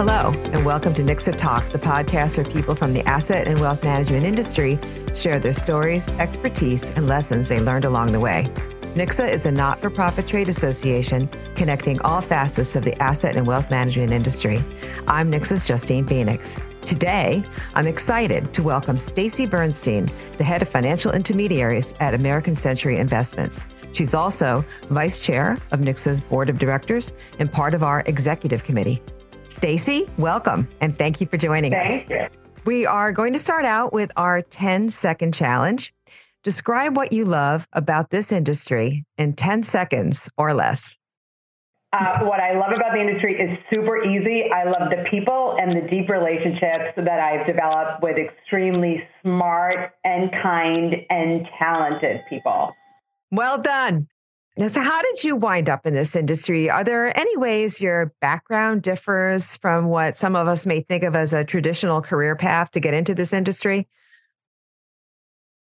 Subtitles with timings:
[0.00, 3.82] Hello, and welcome to Nicsa Talk, the podcast where people from the asset and wealth
[3.82, 4.78] management industry
[5.14, 8.50] share their stories, expertise, and lessons they learned along the way.
[8.94, 13.46] Nicsa is a not for profit trade association connecting all facets of the asset and
[13.46, 14.64] wealth management industry.
[15.06, 16.56] I'm Nicsa's Justine Phoenix.
[16.80, 17.44] Today,
[17.74, 23.66] I'm excited to welcome Stacy Bernstein, the head of financial intermediaries at American Century Investments.
[23.92, 29.02] She's also vice chair of Nicsa's board of directors and part of our executive committee.
[29.50, 32.10] Stacy, welcome and thank you for joining Thank us.
[32.10, 32.38] You.
[32.64, 35.92] We are going to start out with our 10 second challenge.
[36.44, 40.96] Describe what you love about this industry in 10 seconds or less.
[41.92, 44.44] Uh, what I love about the industry is super easy.
[44.54, 50.30] I love the people and the deep relationships that I've developed with extremely smart and
[50.40, 52.72] kind and talented people.
[53.32, 54.06] Well done.
[54.68, 56.68] So, how did you wind up in this industry?
[56.68, 61.16] Are there any ways your background differs from what some of us may think of
[61.16, 63.88] as a traditional career path to get into this industry?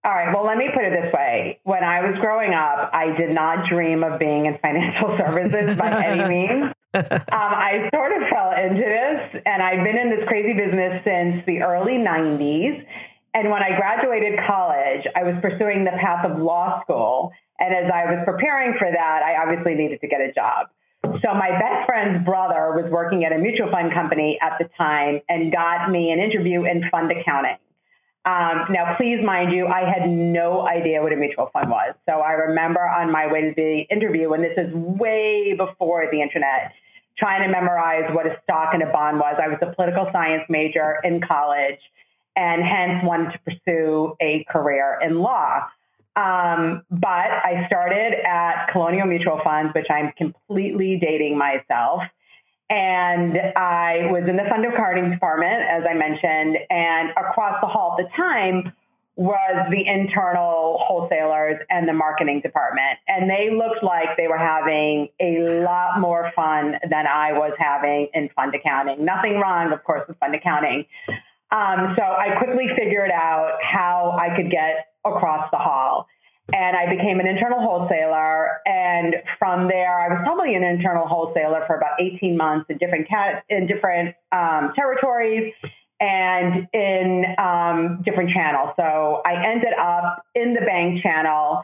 [0.04, 0.34] All right.
[0.34, 1.60] Well, let me put it this way.
[1.62, 6.04] When I was growing up, I did not dream of being in financial services by
[6.04, 6.74] any means.
[6.92, 11.46] Um, I sort of fell into this, and I've been in this crazy business since
[11.46, 12.84] the early 90s.
[13.32, 17.32] And when I graduated college, I was pursuing the path of law school.
[17.62, 20.66] And as I was preparing for that, I obviously needed to get a job.
[21.22, 25.20] So my best friend's brother was working at a mutual fund company at the time
[25.28, 27.58] and got me an interview in fund accounting.
[28.24, 31.94] Um, now, please mind you, I had no idea what a mutual fund was.
[32.06, 36.20] So I remember on my way to the interview, and this is way before the
[36.20, 36.72] internet,
[37.18, 39.38] trying to memorize what a stock and a bond was.
[39.42, 41.78] I was a political science major in college
[42.34, 45.68] and hence wanted to pursue a career in law.
[46.14, 52.02] Um, but I started at Colonial Mutual Funds, which I'm completely dating myself.
[52.68, 57.96] And I was in the fund accounting department, as I mentioned, and across the hall
[57.98, 58.72] at the time
[59.14, 62.98] was the internal wholesalers and the marketing department.
[63.08, 68.08] And they looked like they were having a lot more fun than I was having
[68.14, 69.04] in fund accounting.
[69.04, 70.86] Nothing wrong, of course, with fund accounting.
[71.50, 76.06] Um, so I quickly figured out how I could get across the hall.
[76.52, 78.60] And I became an internal wholesaler.
[78.66, 83.08] And from there, I was probably an internal wholesaler for about 18 months in different
[83.08, 85.52] cat- in different um, territories
[86.00, 88.70] and in um, different channels.
[88.76, 91.62] So I ended up in the bank channel.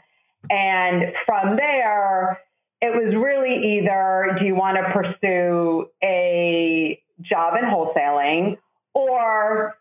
[0.49, 2.39] And from there,
[2.81, 8.59] it was really either do you want to pursue a job in wholesaling
[8.95, 9.75] or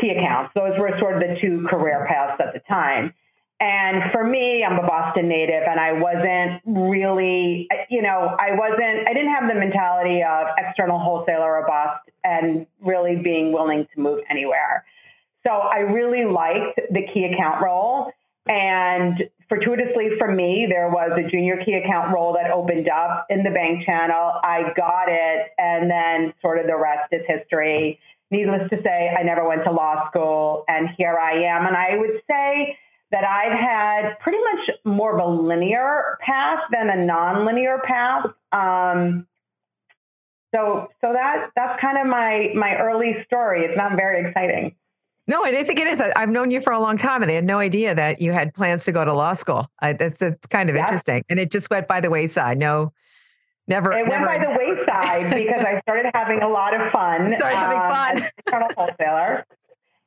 [0.00, 0.52] key accounts.
[0.54, 3.14] Those were sort of the two career paths at the time.
[3.60, 9.06] And for me, I'm a Boston native and I wasn't really, you know, I wasn't,
[9.06, 14.00] I didn't have the mentality of external wholesaler or bust and really being willing to
[14.00, 14.86] move anywhere.
[15.46, 18.10] So I really liked the key account role.
[18.46, 23.42] And fortuitously for me, there was a junior key account role that opened up in
[23.42, 24.32] the bank channel.
[24.42, 25.48] I got it.
[25.58, 28.00] And then sort of the rest is history.
[28.30, 31.66] Needless to say, I never went to law school and here I am.
[31.66, 32.76] And I would say,
[33.10, 38.26] that I've had pretty much more of a linear path than a non-linear path.
[38.52, 39.26] Um,
[40.54, 43.64] so so that that's kind of my my early story.
[43.64, 44.74] It's not very exciting.
[45.26, 46.00] No, I think it is.
[46.00, 48.52] I've known you for a long time, and I had no idea that you had
[48.52, 49.68] plans to go to law school.
[49.78, 52.58] I, that's, that's kind of interesting, and it just went by the wayside.
[52.58, 52.92] No,
[53.70, 53.92] never.
[53.92, 54.26] It never.
[54.26, 57.32] went by the wayside because I started having a lot of fun.
[57.38, 58.62] Started having um, fun.
[58.62, 59.46] As wholesaler,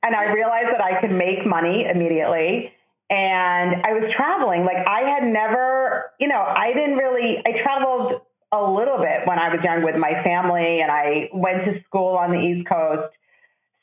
[0.03, 2.74] and I realized that I could make money immediately
[3.09, 4.66] and I was traveling.
[4.66, 9.40] Like I had never, you know, I didn't really, I traveled a little bit when
[9.40, 13.13] I was young with my family and I went to school on the East Coast.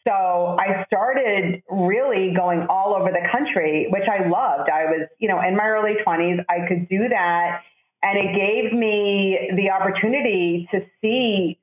[0.07, 4.71] So I started really going all over the country, which I loved.
[4.71, 7.63] I was, you know, in my early 20s, I could do that.
[8.03, 11.59] And it gave me the opportunity to see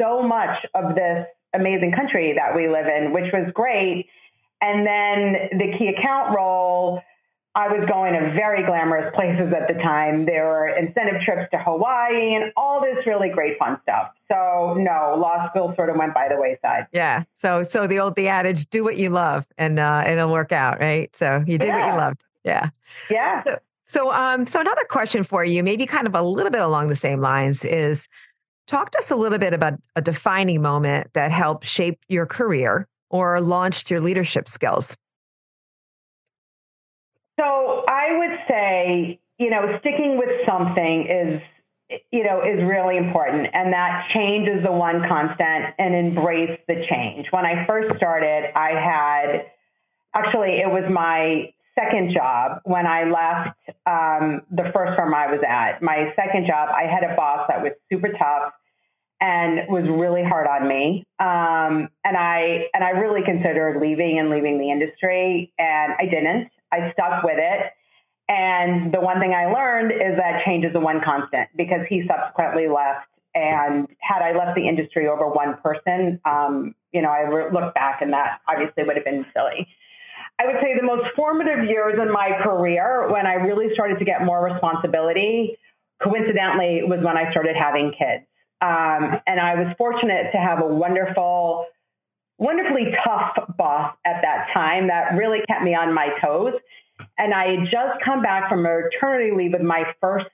[0.00, 4.06] so much of this amazing country that we live in, which was great.
[4.60, 7.02] And then the key account role,
[7.54, 10.24] I was going to very glamorous places at the time.
[10.24, 14.12] There were incentive trips to Hawaii and all this really great fun stuff.
[14.28, 16.86] So no, law school sort of went by the wayside.
[16.92, 17.24] Yeah.
[17.42, 20.80] So so the old the adage, do what you love and uh it'll work out,
[20.80, 21.10] right?
[21.18, 21.86] So you did yeah.
[21.86, 22.24] what you loved.
[22.44, 22.70] Yeah.
[23.10, 23.44] Yeah.
[23.44, 23.58] So
[23.92, 26.96] so um so another question for you, maybe kind of a little bit along the
[26.96, 28.08] same lines is
[28.66, 32.88] talk to us a little bit about a defining moment that helped shape your career
[33.10, 34.96] or launched your leadership skills?
[37.38, 41.42] So I would say, you know, sticking with something is
[42.10, 43.48] you know, is really important.
[43.52, 47.26] And that change is the one constant and embrace the change.
[47.30, 49.46] When I first started, I had
[50.14, 55.40] actually, it was my second job when I left um, the first firm I was
[55.46, 55.82] at.
[55.82, 58.52] My second job, I had a boss that was super tough
[59.20, 61.06] and was really hard on me.
[61.20, 66.50] Um, and I and I really considered leaving and leaving the industry, and I didn't.
[66.72, 67.72] I stuck with it.
[68.28, 72.02] And the one thing I learned is that change is the one constant because he
[72.08, 73.06] subsequently left.
[73.34, 78.02] And had I left the industry over one person, um, you know, I look back
[78.02, 79.66] and that obviously would have been silly.
[80.40, 84.04] I would say the most formative years in my career when I really started to
[84.04, 85.58] get more responsibility,
[86.02, 88.26] coincidentally, was when I started having kids.
[88.60, 91.66] Um, and I was fortunate to have a wonderful,
[92.38, 96.54] wonderfully tough boss at that time that really kept me on my toes.
[97.18, 100.26] And I had just come back from maternity leave with my first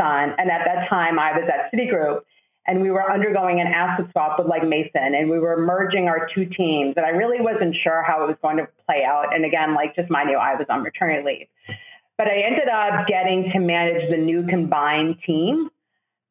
[0.00, 0.34] son.
[0.38, 2.20] And at that time, I was at Citigroup
[2.68, 6.28] and we were undergoing an asset swap with Legg Mason and we were merging our
[6.34, 6.94] two teams.
[6.98, 9.34] And I really wasn't sure how it was going to play out.
[9.34, 11.76] And again, like just mind you, I was on maternity leave.
[12.18, 15.70] But I ended up getting to manage the new combined team.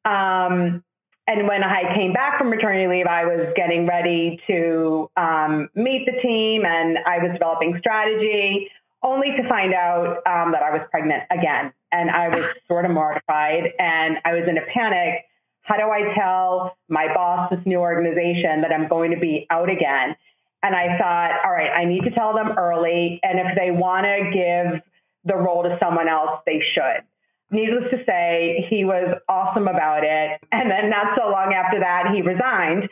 [0.06, 0.84] Um,
[1.26, 6.06] and when I came back from maternity leave, I was getting ready to um, meet
[6.06, 8.70] the team and I was developing strategy,
[9.02, 11.74] only to find out um, that I was pregnant again.
[11.92, 15.26] And I was sort of mortified and I was in a panic.
[15.68, 19.70] How do I tell my boss, this new organization, that I'm going to be out
[19.70, 20.16] again?
[20.64, 23.20] And I thought, all right, I need to tell them early.
[23.22, 24.82] And if they want to give
[25.26, 27.04] the role to someone else, they should.
[27.52, 30.40] Needless to say, he was awesome about it.
[30.54, 32.88] And then not so long after that, he resigned.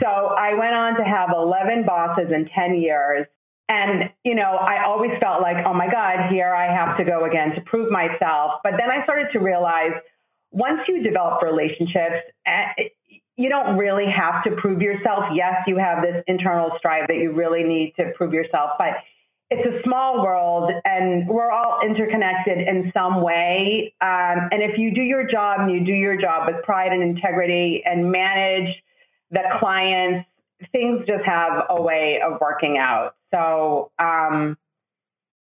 [0.00, 3.26] So I went on to have 11 bosses in 10 years.
[3.68, 7.24] And, you know, I always felt like, oh my God, here I have to go
[7.24, 8.60] again to prove myself.
[8.62, 9.92] But then I started to realize
[10.54, 12.84] once you develop relationships, eh,
[13.36, 15.24] you don't really have to prove yourself.
[15.34, 18.94] Yes, you have this internal strive that you really need to prove yourself, but
[19.50, 23.92] it's a small world and we're all interconnected in some way.
[24.00, 27.02] Um, and if you do your job and you do your job with pride and
[27.02, 28.74] integrity and manage
[29.32, 30.28] the clients,
[30.70, 33.16] things just have a way of working out.
[33.32, 34.56] So um,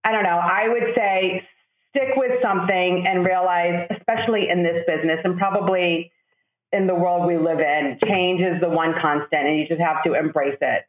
[0.05, 0.39] I don't know.
[0.39, 1.47] I would say
[1.91, 6.13] stick with something and realize, especially in this business and probably
[6.73, 10.03] in the world we live in, change is the one constant and you just have
[10.05, 10.85] to embrace it.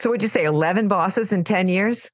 [0.00, 2.10] So would you say 11 bosses in 10 years?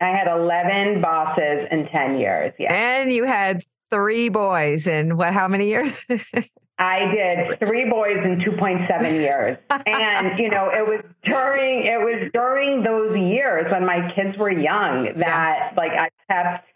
[0.00, 2.52] I had 11 bosses in 10 years.
[2.58, 2.72] Yeah.
[2.72, 6.04] And you had three boys in what, how many years?
[6.78, 9.56] I did three boys in 2.7 years.
[9.70, 14.50] and, you know, it was during, it was during those years when my kids were
[14.50, 15.72] young that yeah.
[15.76, 16.66] like I kept,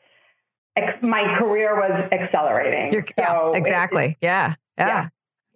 [1.03, 3.05] my career was accelerating.
[3.19, 4.17] So yeah, exactly.
[4.21, 4.55] Yeah.
[4.79, 4.87] yeah.
[4.87, 5.09] Yeah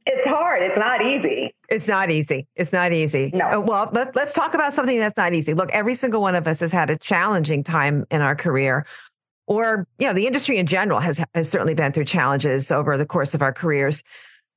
[0.07, 0.63] it's hard.
[0.63, 1.55] It's not easy.
[1.69, 2.47] It's not easy.
[2.57, 3.31] It's not easy.
[3.33, 3.47] No.
[3.47, 5.55] Uh, well, let, let's talk about something that's not easy.
[5.55, 8.85] Look, every single one of us has had a challenging time in our career,
[9.47, 13.07] or you know, the industry in general has has certainly been through challenges over the
[13.07, 14.03] course of our careers.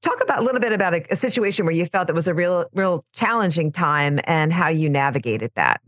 [0.03, 2.33] Talk about a little bit about a, a situation where you felt it was a
[2.33, 5.81] real, real challenging time and how you navigated that.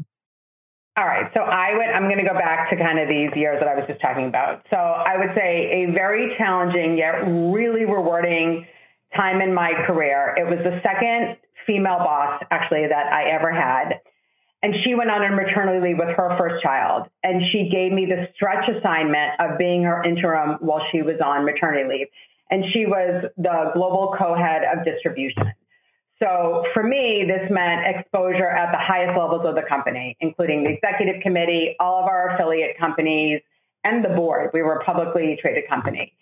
[0.97, 1.31] All right.
[1.33, 3.75] So I would, I'm going to go back to kind of these years that I
[3.75, 4.65] was just talking about.
[4.69, 8.65] So I would say a very challenging yet really rewarding
[9.15, 10.35] time in my career.
[10.37, 14.01] It was the second female boss actually that I ever had.
[14.61, 17.07] And she went on a maternity leave with her first child.
[17.23, 21.45] And she gave me the stretch assignment of being her interim while she was on
[21.45, 22.07] maternity leave.
[22.51, 25.53] And she was the global co head of distribution.
[26.21, 30.71] So for me, this meant exposure at the highest levels of the company, including the
[30.71, 33.41] executive committee, all of our affiliate companies,
[33.85, 34.51] and the board.
[34.53, 36.13] We were a publicly traded company.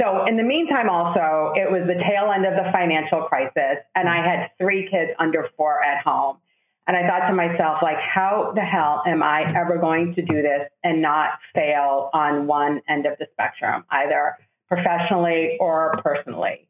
[0.00, 4.08] So in the meantime, also, it was the tail end of the financial crisis, and
[4.08, 6.38] I had three kids under four at home.
[6.86, 10.40] And I thought to myself, like, how the hell am I ever going to do
[10.40, 14.36] this and not fail on one end of the spectrum, either
[14.68, 16.66] professionally or personally?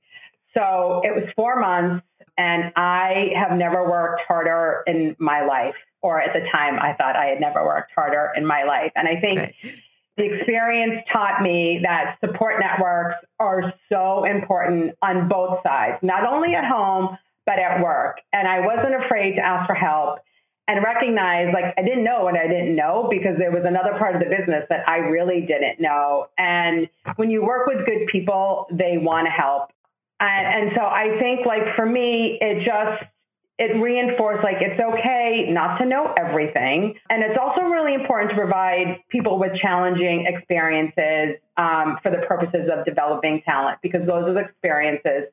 [0.54, 2.04] So it was four months,
[2.38, 7.16] and I have never worked harder in my life, or at the time, I thought
[7.16, 8.92] I had never worked harder in my life.
[8.96, 9.38] And I think.
[9.38, 9.54] Right
[10.18, 16.54] the experience taught me that support networks are so important on both sides, not only
[16.54, 17.16] at home,
[17.46, 18.18] but at work.
[18.32, 20.18] And I wasn't afraid to ask for help
[20.66, 24.16] and recognize like I didn't know what I didn't know because there was another part
[24.16, 26.26] of the business that I really didn't know.
[26.36, 29.70] And when you work with good people, they want to help.
[30.20, 33.04] And, and so I think like for me, it just
[33.58, 36.94] it reinforced like it's okay not to know everything.
[37.10, 42.70] And it's also really important to provide people with challenging experiences um, for the purposes
[42.72, 45.24] of developing talent because those experiences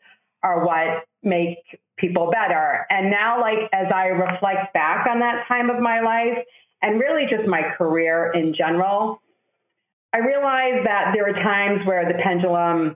[0.42, 1.60] are what make
[1.98, 2.86] people better.
[2.90, 6.40] And now, like, as I reflect back on that time of my life
[6.82, 9.22] and really just my career in general,
[10.14, 12.96] I realize that there are times where the pendulum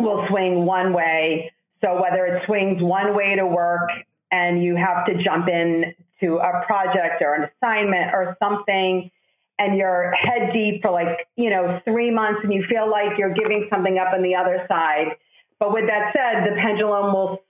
[0.00, 1.52] will swing one way.
[1.82, 3.90] So whether it swings one way to work
[4.30, 9.10] and you have to jump in to a project or an assignment or something
[9.58, 13.34] and you're head deep for like, you know, three months and you feel like you're
[13.34, 15.16] giving something up on the other side.
[15.60, 17.42] But with that said, the pendulum will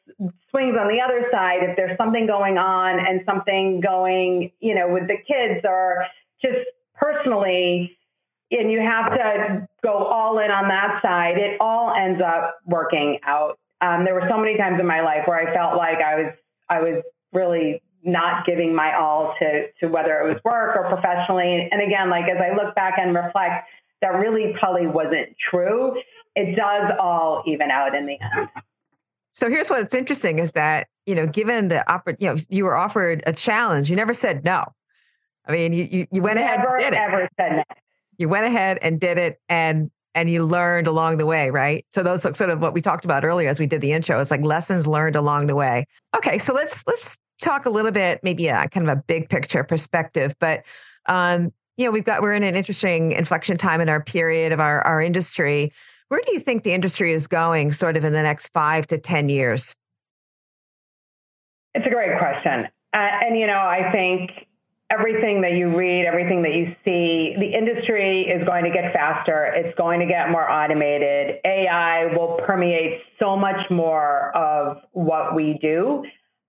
[0.51, 4.89] swings on the other side if there's something going on and something going, you know,
[4.89, 6.07] with the kids or
[6.43, 7.97] just personally,
[8.51, 13.19] and you have to go all in on that side, it all ends up working
[13.25, 13.59] out.
[13.81, 16.33] Um, there were so many times in my life where I felt like I was
[16.69, 21.69] I was really not giving my all to to whether it was work or professionally.
[21.71, 23.69] And again, like as I look back and reflect,
[24.01, 25.95] that really probably wasn't true.
[26.37, 28.49] It does all even out in the end.
[29.33, 32.77] So here's what's interesting is that, you know, given the oppor- you know, you were
[32.77, 34.65] offered a challenge, you never said no.
[35.47, 37.11] I mean, you you, you went never, ahead and did it.
[37.11, 37.63] Never said no.
[38.19, 41.85] You went ahead and did it and and you learned along the way, right?
[41.93, 44.21] So those sort of what we talked about earlier as we did the intro.
[44.21, 45.87] It's like lessons learned along the way.
[46.17, 49.65] Okay, so let's let's talk a little bit, maybe a kind of a big picture
[49.65, 50.63] perspective, but
[51.07, 54.61] um, you know, we've got we're in an interesting inflection time in our period of
[54.61, 55.73] our our industry.
[56.09, 58.99] Where do you think the industry is going, sort of in the next five to
[58.99, 59.75] ten years?
[61.75, 64.44] It's a great question, uh, and you know, I think
[64.99, 69.53] everything that you read, everything that you see, the industry is going to get faster.
[69.55, 71.37] It's going to get more automated.
[71.45, 76.05] AI will permeate so much more of what we do.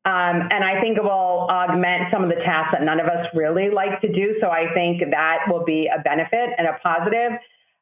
[0.06, 3.26] Um, and I think it will augment some of the tasks that none of us
[3.34, 4.36] really like to do.
[4.40, 7.40] So I think that will be a benefit and a positive.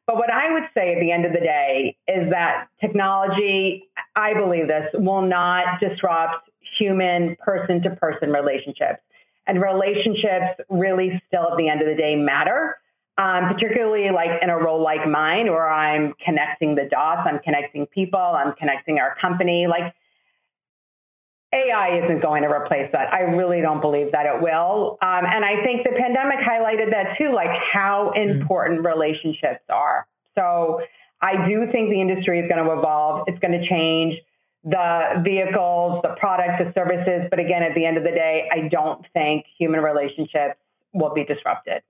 [0.08, 3.84] But what I would say at the end of the day is that technology,
[4.16, 9.02] I believe this, will not disrupt human person to person relationships.
[9.46, 12.78] And relationships really still at the end of the day matter,
[13.18, 17.86] um, particularly like in a role like mine where I'm connecting the dots, I'm connecting
[17.88, 19.68] people, I'm connecting our company.
[19.68, 19.94] Like
[21.54, 23.14] AI isn't going to replace that.
[23.14, 24.98] I really don't believe that it will.
[25.02, 28.42] Um, and I think the pandemic highlighted that too, like how mm-hmm.
[28.42, 28.88] important mm-hmm.
[28.88, 30.08] relationships are.
[30.36, 30.82] So
[31.22, 33.26] I do think the industry is going to evolve.
[33.28, 34.16] It's going to change
[34.64, 37.28] the vehicles, the products, the services.
[37.30, 40.60] But again, at the end of the day, I don't think human relationships
[40.94, 41.82] will be disrupted.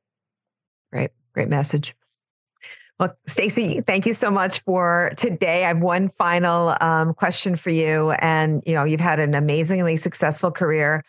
[0.91, 1.95] Great, great message.
[2.99, 5.65] Well, Stacy, thank you so much for today.
[5.65, 9.97] I have one final um, question for you, and you know you've had an amazingly
[9.97, 11.03] successful career,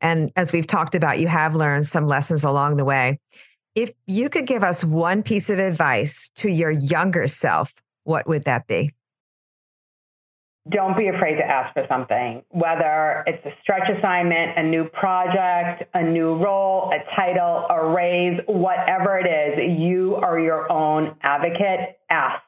[0.00, 3.18] and as we've talked about, you have learned some lessons along the way.
[3.74, 7.72] If you could give us one piece of advice to your younger self,
[8.04, 8.92] what would that be?
[10.68, 15.84] Don't be afraid to ask for something, whether it's a stretch assignment, a new project,
[15.94, 21.98] a new role, a title, a raise, whatever it is, you are your own advocate.
[22.10, 22.42] Ask.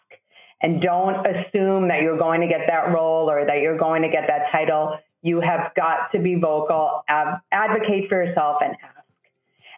[0.60, 4.08] And don't assume that you're going to get that role or that you're going to
[4.08, 4.98] get that title.
[5.22, 9.06] You have got to be vocal, advocate for yourself, and ask.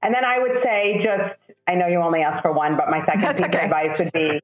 [0.03, 3.05] And then I would say, just, I know you only asked for one, but my
[3.07, 3.59] second That's piece okay.
[3.59, 4.41] of advice would be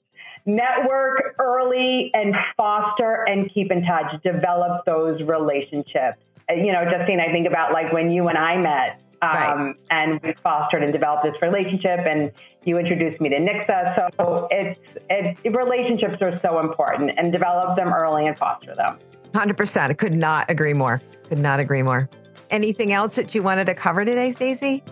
[0.47, 6.19] network early and foster and keep in touch, develop those relationships.
[6.49, 9.75] You know, Justine, I think about like when you and I met um, right.
[9.91, 12.33] and we fostered and developed this relationship and
[12.65, 14.13] you introduced me to Nicsa.
[14.17, 14.81] So it's,
[15.11, 18.99] it, relationships are so important and develop them early and foster them.
[19.33, 19.91] 100%.
[19.91, 21.01] I could not agree more.
[21.29, 22.09] Could not agree more.
[22.51, 24.83] Anything else that you wanted to cover today, Stacy?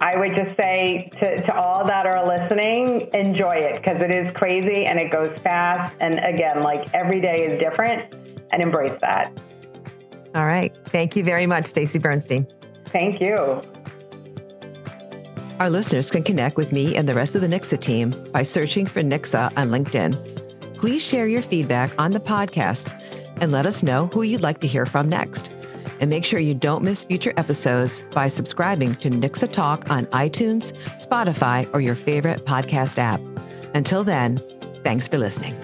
[0.00, 4.32] I would just say to, to all that are listening, enjoy it because it is
[4.32, 5.94] crazy and it goes fast.
[6.00, 8.14] And again, like every day is different
[8.50, 9.38] and embrace that.
[10.34, 10.74] All right.
[10.86, 12.46] Thank you very much, Stacy Bernstein.
[12.86, 13.60] Thank you.
[15.58, 18.86] Our listeners can connect with me and the rest of the Nicsa team by searching
[18.86, 20.78] for Nicsa on LinkedIn.
[20.78, 22.90] Please share your feedback on the podcast
[23.42, 25.50] and let us know who you'd like to hear from next.
[26.00, 30.72] And make sure you don't miss future episodes by subscribing to Nicsa Talk on iTunes,
[30.98, 33.20] Spotify, or your favorite podcast app.
[33.74, 34.40] Until then,
[34.82, 35.54] thanks for listening.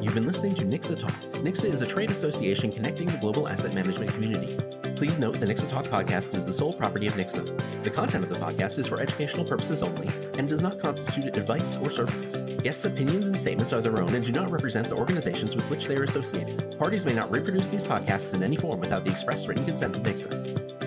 [0.00, 1.14] You've been listening to Nicsa Talk.
[1.42, 4.56] Nicsa is a trade association connecting the global asset management community
[5.02, 7.82] Please note the Nicsa Talk podcast is the sole property of Nicsa.
[7.82, 11.76] The content of the podcast is for educational purposes only and does not constitute advice
[11.78, 12.36] or services.
[12.62, 15.86] Guests' opinions and statements are their own and do not represent the organizations with which
[15.88, 16.78] they are associated.
[16.78, 20.02] Parties may not reproduce these podcasts in any form without the express written consent of
[20.04, 20.81] Nixa.